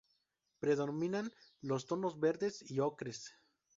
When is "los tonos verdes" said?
1.61-2.63